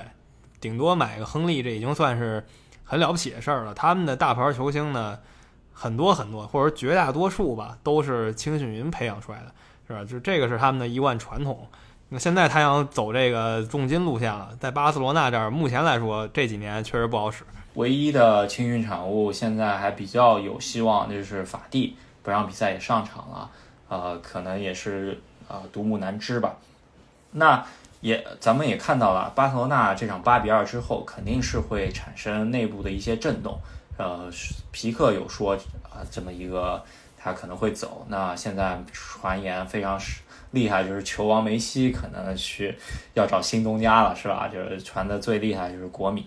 [0.60, 2.44] 顶多买个亨利，这已经算是
[2.84, 3.72] 很了不起的事儿了。
[3.72, 5.18] 他们的大牌球星呢，
[5.72, 9.46] 很多很多，或者绝大多数吧，都是青训营培养出来的，
[9.88, 10.04] 是吧？
[10.04, 11.66] 就这个是他们的一贯传统。
[12.10, 17.42] 那现在他想走这个重金路线了，在巴塞罗那这儿，目前来说这几年确实不好使。
[17.76, 23.50] 唯一的青训产物现在还比较有希望，就是法蒂不让比赛也上场了，
[23.88, 26.56] 呃，可能也是呃独木难支吧。
[27.30, 27.64] 那。
[28.02, 33.58] 也，咱们也看到了，巴塞罗那这场八比二之后，肯定是会产生内部的一些震动。
[33.96, 34.30] 呃，
[34.70, 36.84] 皮克有说啊，这么一个
[37.16, 38.06] 他可能会走。
[38.08, 39.98] 那现在传言非常
[40.52, 42.76] 厉害，就是球王梅西可能去
[43.14, 44.46] 要找新东家了，是吧？
[44.46, 46.26] 就是传的最厉害就是国米。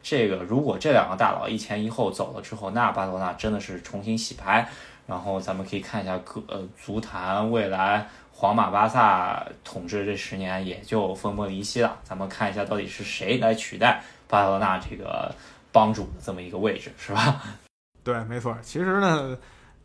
[0.00, 4.66] 这个如果这两个大佬一前一后走了之后，那巴塞罗那真的是重新洗牌。
[5.08, 8.06] 然后咱们可以看一下各呃足坛未来。
[8.30, 11.98] 皇马、巴萨统治这十年也就分崩离析了。
[12.04, 15.34] 咱们看一下到底是谁来取代巴塞罗那这个
[15.72, 17.42] 帮主的这么一个位置，是吧？
[18.04, 18.56] 对，没错。
[18.62, 19.36] 其实呢，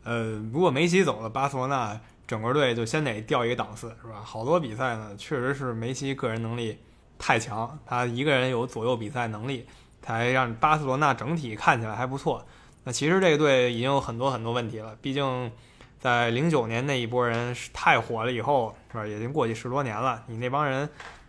[0.04, 4.20] 呃，如果梅西走了，巴塞罗那整个队就先得掉一个档次，是吧？
[4.22, 6.78] 好多比赛呢，确实是梅西个人能力
[7.18, 9.66] 太强，他一个人有左右比赛能力，
[10.00, 12.46] 才让巴塞罗那整体看起来还不错。
[12.84, 15.50] 那其实这个队已经有很多很多问题了，毕竟。
[15.96, 19.06] 在零九年那一波人太火了以后，是吧？
[19.06, 20.22] 已经过去十多年了。
[20.26, 20.86] 你那帮人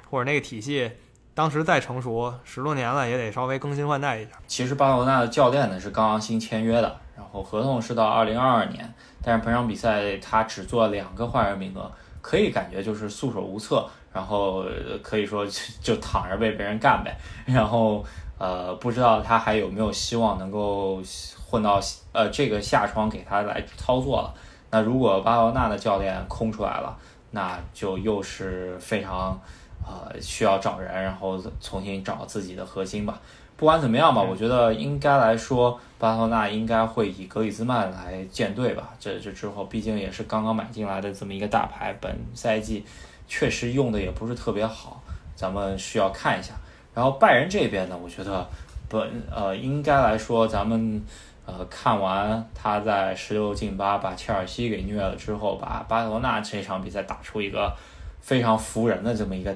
[0.09, 0.91] 或者那个体系，
[1.33, 4.31] 当时再成熟，十多年了也得稍微更新换代一下。
[4.47, 11.89] 其实巴塞罗那的教练呢是刚刚新签约的，然后合同是到二零二二年，但是本场比赛他只做两个换人名额，
[12.21, 14.65] 可以感觉就是束手无策，然后
[15.01, 15.47] 可以说
[15.81, 17.17] 就躺着被别人干呗。
[17.45, 18.03] 然后
[18.37, 21.01] 呃，不知道他还有没有希望能够
[21.47, 21.79] 混到
[22.11, 24.33] 呃这个下窗给他来操作了。
[24.71, 26.97] 那如果巴塞罗那的教练空出来了，
[27.31, 29.39] 那就又是非常，
[29.85, 33.19] 呃，需要找人，然后重新找自己的核心吧。
[33.57, 38.89] 不管怎么样吧，我觉得应该来说，巴塞罗那应该会以格里兹曼来建队吧。
[38.99, 42.85] 这这之后，毕竟也是刚刚买进来的这么一个大牌，本赛季
[43.29, 45.01] 确实用的也不是特别好，
[45.37, 46.53] 咱们需要看一下。
[46.95, 48.47] 然后拜仁这边呢，我觉得
[48.89, 51.03] 本呃应该来说，咱们。
[51.47, 57.71] 呃，看完他在十六进八把切尔西给虐了之后，把巴塞罗那这场比赛打出一个
[58.19, 59.55] 非常服人的这么一个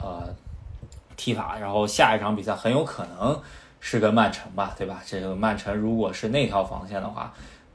[0.00, 0.28] 呃
[1.16, 3.40] 踢法，然后下一场比赛很有可能
[3.78, 5.00] 是跟曼城吧，对吧？
[5.06, 7.32] 这个曼城如果是那条防线的话，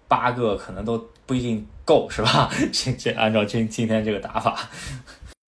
[0.09, 2.49] 八个可能都不一定够，是吧？
[2.73, 4.59] 这这按照今今天这个打法，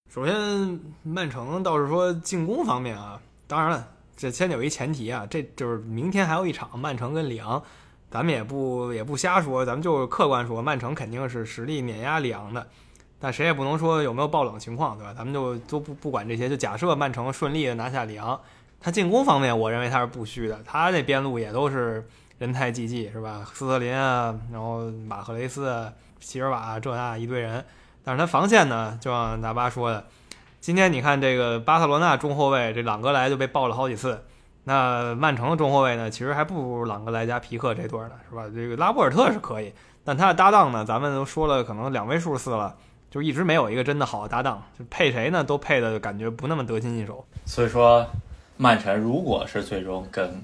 [0.10, 7.62] 首先曼城倒是说进攻方面啊，当然了，这先有一前提啊，这就是明天还有一场曼城跟里昂。
[8.12, 12.68] 咱们也不也不瞎说，咱们就客观说，曼城肯定是实力碾压里昂的，
[13.20, 15.14] 但谁也不能说有没有爆冷情况，对吧？
[15.16, 18.40] 咱们就都不不管这些，就假设曼城顺利的拿下里昂，
[18.80, 22.08] 他进攻方面，我认为他是不虚的，他那边路也都是
[22.40, 23.46] 人才济济，是吧？
[23.54, 27.64] 斯特林啊，然后马赫雷斯，席尔瓦这那一堆人，
[28.04, 30.08] 但是他防线呢，就像大巴说的，
[30.62, 34.22] 今天你看这个巴塞罗那中后卫这朗格莱就被爆了好几次，
[34.66, 38.44] 那曼城的中后卫呢，其实还不如朗格莱加皮克这对呢，是吧？
[38.54, 42.76] 这个拉波尔特是可以，但他的搭档呢，咱们都说了可能两位数次了，
[43.10, 47.26] 就一直没有一个真的好的搭档，就配谁呢，都配的感觉不那么得心应手。
[47.46, 48.06] 所以说，
[48.58, 50.44] 曼城如果是最终跟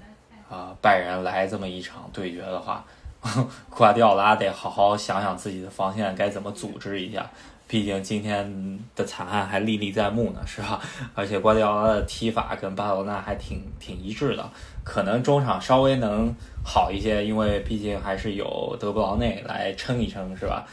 [0.49, 2.86] 啊，拜仁来这么一场对决的话，
[3.69, 7.30] 瓜迪奥拉得好好想想自己的防线该怎么组织一下。
[7.67, 10.80] 毕竟今天的惨案还历历在目呢，是吧？
[11.13, 14.49] 而且瓜迪奥拉的踢法跟巴塞罗那还挺挺一致的，
[14.84, 20.65] 可能中场稍微能好一些，因为毕竟还是有德布劳内来撑一撑，是吧？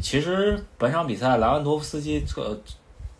[0.00, 2.60] 其实本场比赛莱万多夫斯基这。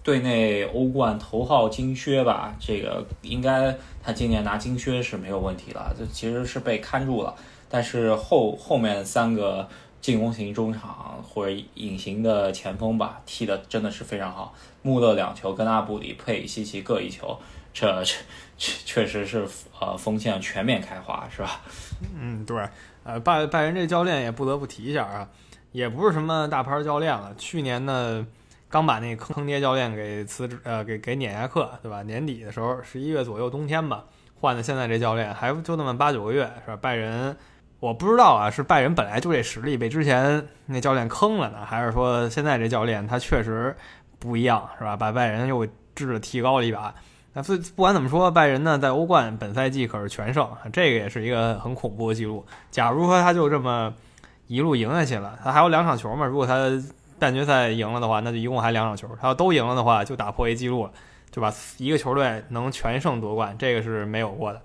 [0.04, 3.72] 队内欧冠头号金靴吧，这个应该
[4.02, 5.94] 他今年拿金靴是没有问题了。
[5.96, 7.32] 这其实是被看住了，
[7.68, 9.68] 但是后后面三个
[10.02, 14.52] 进攻型中场或者隐形的前锋吧，踢的真的是非常好。
[14.82, 17.40] 穆勒两球，跟阿布里、佩西奇各一球，
[17.72, 18.14] 这这
[18.58, 19.48] 确实是
[19.80, 21.62] 呃锋线全面开花，是吧？
[22.14, 22.68] 嗯，对，
[23.04, 25.26] 呃拜拜仁这教练也不得不提一下啊，
[25.72, 28.26] 也不是什么大牌教练了，去年呢。
[28.68, 32.02] 刚把那坑爹教练给辞职，呃，给给碾下课，对吧？
[32.04, 34.06] 年底的时候，十一月左右，冬天吧，
[34.40, 36.78] 换的现在这教练，还就那么八九个月，是吧？
[36.80, 37.36] 拜仁，
[37.82, 43.76] 我不知道啊，是拜仁本来就这实力被之前那教练坑了呢，还是说现在这教练他确实
[44.20, 44.96] 不一样，是吧？
[44.96, 46.94] 把拜仁又质的提高了一把。
[47.32, 52.46] 那不不管怎么说，拜仁呢在欧冠本赛季可是全胜，这个也是一个很恐怖的记录。
[52.70, 53.92] 假如说他就这么
[54.46, 56.24] 一路赢下去了，他还有两场球嘛？
[56.24, 56.70] 如果他
[57.18, 59.08] 半决赛赢了的话，那就一共还两场球。
[59.20, 60.92] 他要都赢了的话，就打破一记录了，
[61.32, 64.62] 就把一个球队能全胜夺冠，这个是没有过的。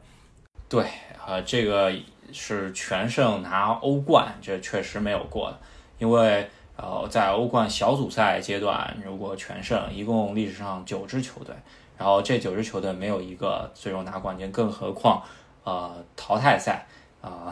[0.70, 0.86] 对，
[1.26, 1.92] 呃，这个
[2.38, 5.60] 是全胜拿欧冠，这确实没有过的。
[5.98, 11.56] 因为呃，在欧冠小组赛阶段，如果全胜，一共历史上九支球队，
[11.98, 15.24] 然后这九支球队没有一个最终拿冠军，更何况
[15.64, 16.86] 呃淘汰赛
[17.20, 17.52] 啊，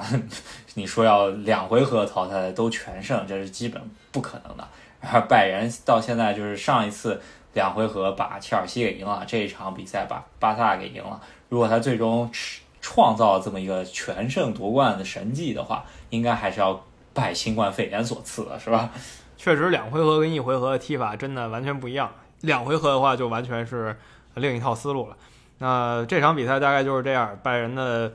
[0.75, 4.67] 你说要两回合淘汰都全胜，这是基本不可能的。
[5.27, 7.19] 拜仁到现在就是上一次
[7.53, 11.19] 两回合把切尔西给赢了，这一场比赛把巴萨给赢了。
[11.49, 12.29] 如果他最终
[12.87, 16.79] 创造这么一个全胜夺冠的神迹的话，应该还是要
[17.15, 18.91] 拜新冠肺炎所赐的，是吧？
[19.35, 22.11] 确实，两回合跟一回合的踢法真的完全不一样。
[22.41, 23.97] 两回合的话，就完全是
[24.35, 25.17] 另一套思路了。
[25.57, 28.13] 那这场比赛大概就是这样，拜仁的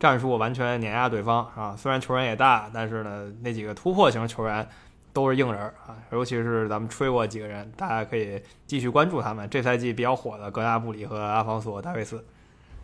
[0.00, 1.76] 战术完全碾压对方啊。
[1.78, 4.68] 虽然球员也大，但是呢，那几个突破型球员。
[5.10, 9.48] 都是硬人啊，尤其是咱们吹过几个人，大家可以继续关注他们。
[9.50, 12.24] 这赛季比较火的格纳布里和阿方索·戴维斯。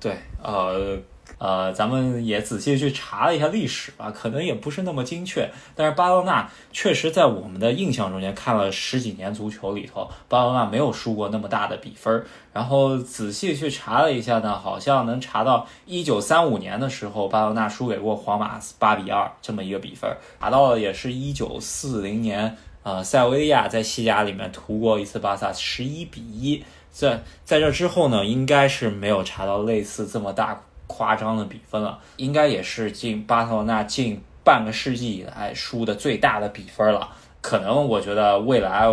[0.05, 0.99] 对，呃。
[1.39, 12.25] 呃，咱们也仔细去查了一下历史吧，可能也不是那么精确，但是巴塞纳确实在我们的印象中间看了十几年足球里头，巴塞纳没有输过那么大的比分。
[12.53, 26.63] 然后仔细去查了一下呢，好像能查到一九三五年的时候，巴塞纳输给过皇马八比二这么一个比分，查到了也是一九四零年，呃，塞维利亚在西甲里面屠过一次巴萨十一比一，
[26.95, 30.63] 在在这之后呢，应该是没有查到类似这么大。
[30.87, 37.09] 夸张的比分了，应该也是近巴塞罗那近半个世纪以来输的最大的比分了。
[37.41, 38.87] 可能我觉得未来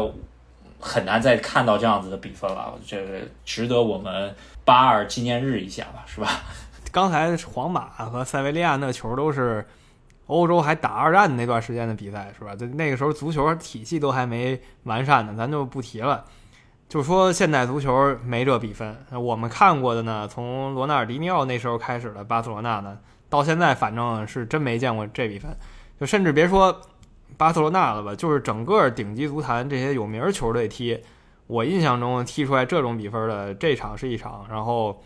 [0.79, 4.33] 很难再看到这样子的比分了，这个值得我们
[4.63, 6.29] 八二纪念日一下吧，是吧？
[6.93, 9.67] 刚才皇马和塞维利亚那球都是
[10.27, 12.55] 欧洲还打二战那段时间的比赛，是吧？
[12.55, 16.23] 就那个时候足球体系都还没完善呢，咱就不提了。
[16.91, 22.97] 就说现代足球没这比分，我们看过的呢，从罗纳尔迪尼奥那时候开始的巴塞罗那呢，
[23.29, 25.49] 到现在反正是真没见过这比分。
[25.97, 26.81] 就甚至别说
[27.37, 31.01] 巴塞罗那了吧，就是整个顶级足坛这些有名球队踢，
[31.47, 34.45] 我印象中踢出来这种比分的这场是一场。
[34.49, 35.01] 然后，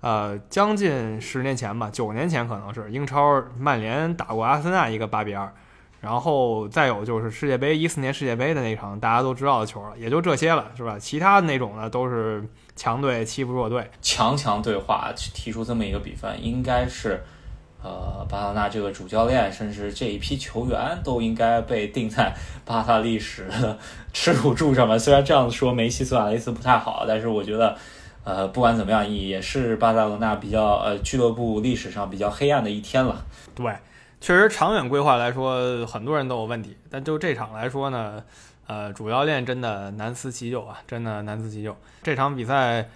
[0.00, 5.52] 呃，将近十年前吧，九年前可能是英超曼联打过阿森纳一个八比二。
[6.00, 10.98] 然后再有就是世界杯一四年世界杯的那场大家都知道的球了，也就这些了，是吧？
[10.98, 12.42] 其他的那种呢都是
[12.74, 17.22] 强队欺负弱队，强强对话提出这么一个比分，应该是，
[17.82, 22.34] 呃，巴塞纳这个主教练甚至这一批球员都应该被定在
[22.64, 23.78] 巴萨历史的
[24.14, 24.98] 耻辱柱上面。
[24.98, 27.76] 虽然这样子说梅西、苏亚雷斯不太好，但是我觉得，
[28.24, 33.22] 呃，不管怎么样，也是巴塞罗那比较呃俱乐部历史上比较黑暗的一天了。
[33.54, 33.70] 对。
[34.20, 36.76] 确实，长远规划来说，很多人都有问题。
[36.90, 38.22] 但就这场来说呢，
[38.66, 41.74] 呃，主教练真的难辞其咎啊，真的难辞其咎。
[42.02, 42.86] 这场比赛，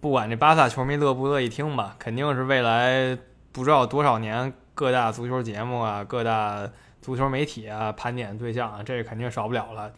[0.00, 3.18] 不管这巴萨球迷乐不乐意听吧，肯定是未来
[3.50, 6.70] 不知道多少年各大足球节目啊、各大
[7.02, 9.90] 足球媒体啊盘点对象啊，这肯定少不了了。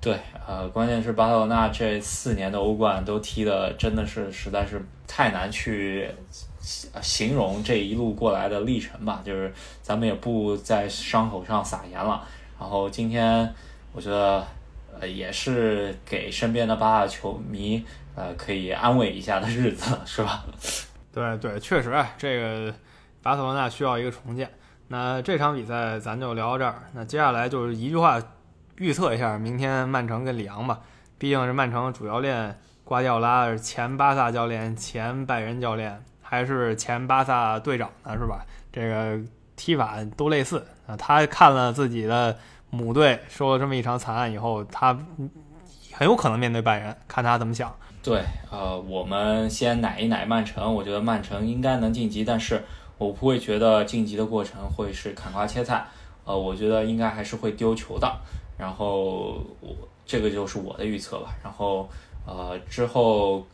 [0.00, 6.10] 对，呃，关键是巴塞罗那这四年的欧冠都踢的真的是实在是太难去
[6.62, 9.20] 形容这一路过来的历程吧。
[9.24, 9.52] 就是
[9.82, 12.26] 咱们也不在伤口上撒盐了。
[12.58, 13.52] 然后今天
[13.92, 14.46] 我觉得，
[15.00, 17.84] 呃，也是给身边的巴萨球迷，
[18.14, 20.44] 呃，可以安慰一下的日子，是吧？
[21.12, 22.72] 对对，确实，这个
[23.22, 24.50] 巴塞罗那需要一个重建。
[24.88, 26.88] 那这场比赛咱就聊到这儿。
[26.94, 28.22] 那接下来就是一句话。
[28.78, 30.80] 预测一下明天曼城跟里昂吧，
[31.18, 36.02] 毕竟是曼城主教练瓜迪奥拉前巴萨教练、前拜仁教练，
[36.32, 38.42] 还是前巴萨队长呢，是吧？
[38.72, 39.20] 这个
[39.54, 40.96] 踢法都类似啊。
[40.96, 42.34] 他看了自己的
[42.70, 44.98] 母队受了这么一场惨案以后，他
[45.92, 47.70] 很有可能面对拜仁，看他怎么想。
[48.02, 52.64] 对，呃，我们先奶一奶曼城，我觉得曼城应该能晋级，但是
[52.96, 55.84] 我不会觉得晋级的过程会是砍瓜切菜，
[56.24, 58.10] 呃，我觉得应该还是会丢球的。
[58.56, 59.76] 然后我
[60.06, 61.34] 这个就是我的预测吧。
[61.44, 61.86] 然后
[62.26, 63.46] 呃之后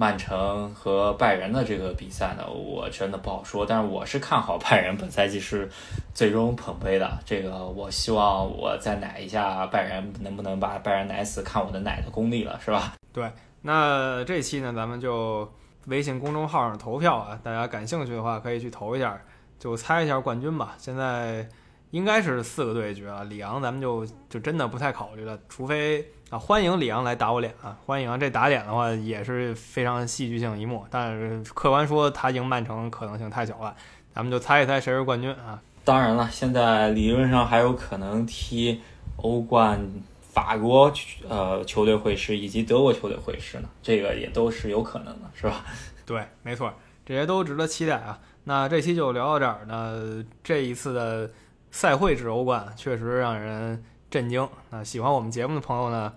[0.00, 3.66] 曼城和拜仁的这个比赛呢，我真的不好说。
[3.66, 5.68] 但是我是看好拜仁本赛季是
[6.14, 7.18] 最终捧杯的。
[7.22, 11.42] 这个我希望我再奶一下拜仁，能不能把拜仁奶死？
[11.42, 12.94] 看我的奶的功力了，是吧？
[13.12, 13.30] 对。
[13.60, 15.46] 那这期呢，咱们就
[15.84, 19.20] 微信公众号上投票啊，大家感兴趣的话可以去投一下，
[19.58, 20.74] 就猜一下冠军吧。
[20.78, 21.46] 现在。
[21.90, 33.74] 应该是四个对决啊，里昂咱们就就真的不太考虑了，除非啊欢迎里昂来打我脸啊，欢迎啊这打脸的话也是非常戏剧性一幕，但是客观说他赢曼城可能性太小了，
[34.14, 35.60] 咱们就猜一猜谁是冠军啊。
[35.84, 38.80] 当然了，现在理论上还有可能踢
[39.16, 39.84] 欧冠
[40.20, 40.92] 法国
[41.28, 45.64] 呃球队会师以及德国球队会师呢，这个也都是有可能的，是吧？
[46.06, 46.72] 对，没错，
[47.04, 48.16] 这些都值得期待啊。
[48.44, 51.28] 那这期就聊到这儿，呢这一次的。
[51.72, 53.80] 赛会制欧冠确实让人
[54.10, 54.46] 震惊。
[54.70, 56.12] 那喜欢我们节目的朋友呢，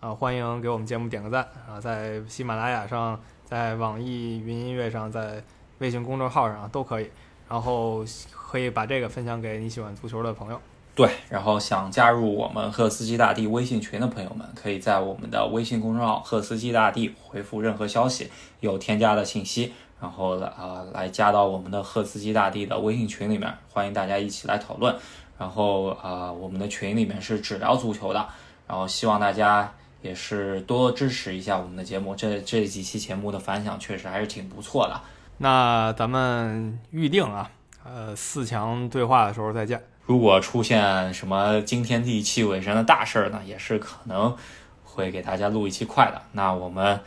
[0.00, 5.42] 啊，欢迎给我们节目点个赞啊，在喜马拉雅上，在网易云音乐上，在
[5.78, 7.10] 微信公众号上都可以。
[7.48, 10.60] 然后可以把这个分享给你喜欢足球的朋友。
[10.94, 18.30] 对，然后想加入我们赫斯基大帝微信群的朋友们，可以在我们的微信公众号“赫斯基大帝”回复任何消息，
[18.60, 19.72] 有添加的信息。
[19.98, 24.94] 然后来啊，来加到我们的赫斯基大帝的微信群里面，欢迎大家一起来讨论。
[25.38, 28.26] 然后啊，我们的群里面是只聊足球的。
[28.66, 29.72] 然后希望大家
[30.02, 35.00] 也是多支持一下我们的节目，这这几期节目的反响确实还是挺不错的。
[35.38, 37.50] 那咱们预定啊，
[37.84, 39.82] 呃，四强对话的时候再见。
[40.04, 44.36] 如果出现什么惊天地泣鬼神的大事儿呢，也是可能
[44.84, 46.20] 会给大家录一期快的。
[46.32, 47.00] 那我们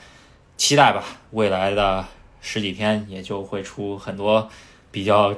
[0.55, 2.05] 期待吧，未来的。
[2.43, 4.49] 十几天也就会出很多
[4.89, 5.31] 比较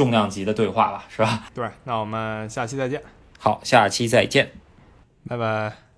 [0.00, 1.44] 重量级的对话了，是吧？
[1.54, 3.02] 对，那我们下期再见。
[3.38, 4.50] 好，下期再见，
[5.28, 5.89] 拜拜。